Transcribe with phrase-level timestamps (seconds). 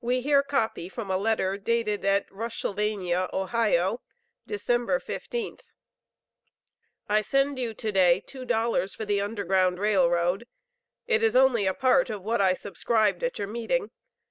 [0.00, 4.00] We here copy from a letter dated at Rushsylvania, Ohio,
[4.48, 4.64] Dec.
[4.66, 5.60] 15th:
[7.10, 10.46] "I send you to day two dollars for the Underground Rail Road.
[11.06, 13.90] It is only a part of what I subscribed at your meeting.